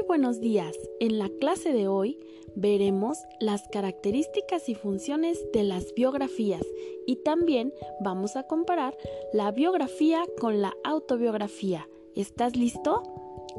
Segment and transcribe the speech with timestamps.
[0.00, 0.74] Muy buenos días.
[0.98, 2.18] En la clase de hoy
[2.54, 6.62] veremos las características y funciones de las biografías
[7.06, 8.96] y también vamos a comparar
[9.34, 11.86] la biografía con la autobiografía.
[12.16, 13.02] ¿Estás listo?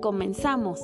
[0.01, 0.81] Comenzamos.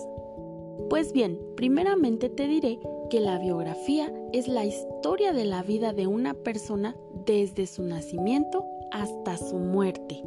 [0.92, 2.78] Pues bien, primeramente te diré
[3.10, 6.96] que la biografía es la historia de la vida de una persona
[7.26, 10.22] desde su nacimiento hasta su muerte.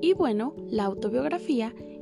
[0.00, 1.95] Y bueno, la autobiografía es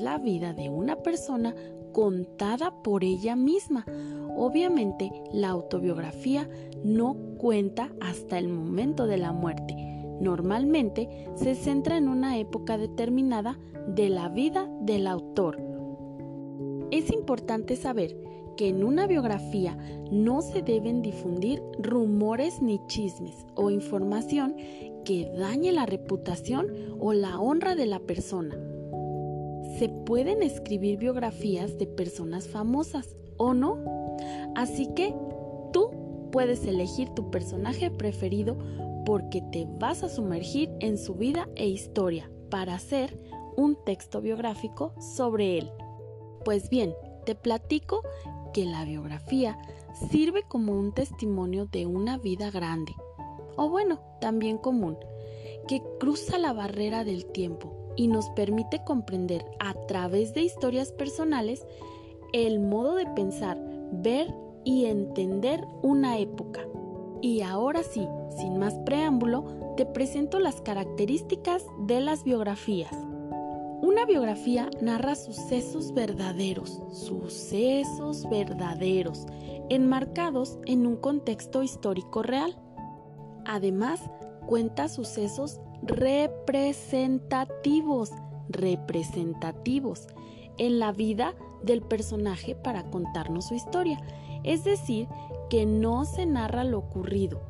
[0.00, 1.54] la vida de una persona
[1.92, 3.84] contada por ella misma.
[4.36, 6.48] Obviamente, la autobiografía
[6.84, 9.74] no cuenta hasta el momento de la muerte.
[10.20, 15.58] Normalmente se centra en una época determinada de la vida del autor.
[16.90, 18.16] Es importante saber
[18.56, 19.78] que en una biografía
[20.10, 24.56] no se deben difundir rumores ni chismes o información
[25.04, 26.66] que dañe la reputación
[26.98, 28.69] o la honra de la persona
[29.80, 33.78] se pueden escribir biografías de personas famosas o no.
[34.54, 35.14] Así que
[35.72, 38.58] tú puedes elegir tu personaje preferido
[39.06, 43.18] porque te vas a sumergir en su vida e historia para hacer
[43.56, 45.70] un texto biográfico sobre él.
[46.44, 46.92] Pues bien,
[47.24, 48.02] te platico
[48.52, 49.56] que la biografía
[50.10, 52.92] sirve como un testimonio de una vida grande,
[53.56, 54.98] o bueno, también común,
[55.66, 61.66] que cruza la barrera del tiempo y nos permite comprender a través de historias personales
[62.32, 64.34] el modo de pensar, ver
[64.64, 66.62] y entender una época.
[67.20, 72.96] Y ahora sí, sin más preámbulo, te presento las características de las biografías.
[73.82, 79.26] Una biografía narra sucesos verdaderos, sucesos verdaderos,
[79.68, 82.58] enmarcados en un contexto histórico real.
[83.44, 84.00] Además,
[84.46, 88.10] cuenta sucesos representativos,
[88.48, 90.06] representativos
[90.58, 94.00] en la vida del personaje para contarnos su historia.
[94.44, 95.08] Es decir,
[95.48, 97.40] que no se narra lo ocurrido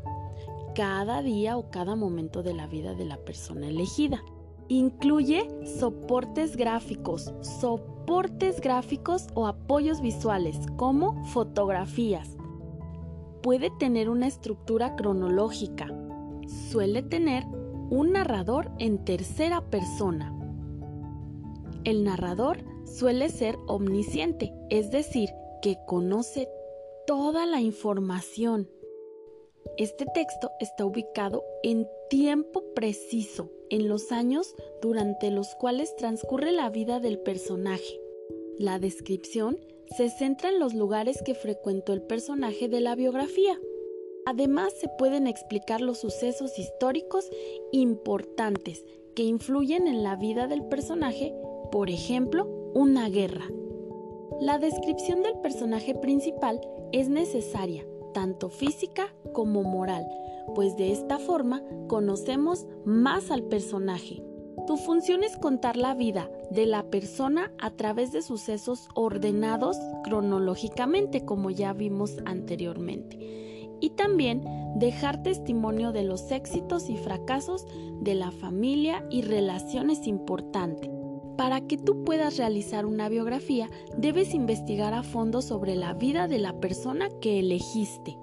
[0.75, 4.23] cada día o cada momento de la vida de la persona elegida.
[4.69, 5.49] Incluye
[5.79, 12.37] soportes gráficos, soportes gráficos o apoyos visuales como fotografías.
[13.43, 15.89] Puede tener una estructura cronológica.
[16.71, 17.45] Suele tener
[17.91, 20.35] un narrador en tercera persona.
[21.85, 25.31] El narrador suele ser omnisciente, es decir,
[25.61, 26.49] que conoce
[27.07, 28.71] toda la información.
[29.77, 36.71] Este texto está ubicado en tiempo preciso, en los años durante los cuales transcurre la
[36.71, 38.01] vida del personaje.
[38.59, 39.59] La descripción
[39.97, 43.59] se centra en los lugares que frecuentó el personaje de la biografía.
[44.27, 47.29] Además, se pueden explicar los sucesos históricos
[47.73, 51.35] importantes que influyen en la vida del personaje,
[51.73, 53.47] por ejemplo, una guerra.
[54.41, 56.61] La descripción del personaje principal
[56.93, 60.07] es necesaria, tanto física como moral,
[60.55, 64.23] pues de esta forma conocemos más al personaje.
[64.67, 71.25] Tu función es contar la vida de la persona a través de sucesos ordenados cronológicamente,
[71.25, 73.41] como ya vimos anteriormente
[73.81, 74.45] y también
[74.77, 77.67] dejar testimonio de los éxitos y fracasos
[78.01, 80.91] de la familia y relaciones importantes.
[81.37, 86.39] Para que tú puedas realizar una biografía, debes investigar a fondo sobre la vida de
[86.39, 88.19] la persona que elegiste.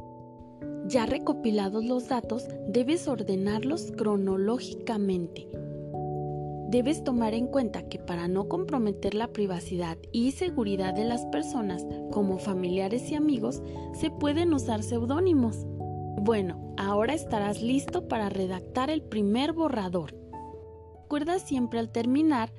[0.87, 5.47] Ya recopilados los datos, debes ordenarlos cronológicamente
[6.67, 11.85] Debes tomar en cuenta que para no comprometer la privacidad y seguridad de las personas
[12.11, 13.61] como familiares y amigos,
[13.93, 15.65] se pueden usar seudónimos.
[16.19, 20.13] Bueno, ahora estarás listo para redactar el primer borrador.
[21.03, 22.51] Recuerda siempre al terminar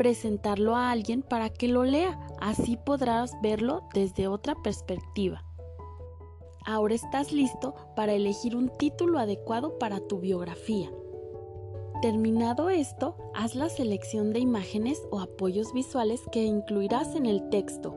[0.00, 5.44] presentarlo a alguien para que lo lea, así podrás verlo desde otra perspectiva.
[6.64, 10.90] Ahora estás listo para elegir un título adecuado para tu biografía.
[12.02, 17.94] Terminado esto, haz la selección de imágenes o apoyos visuales que incluirás en el texto.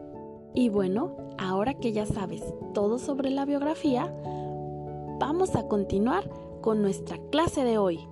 [0.54, 4.14] Y bueno, ahora que ya sabes todo sobre la biografía,
[5.22, 6.30] vamos a continuar
[6.62, 8.06] con nuestra clase de hoy.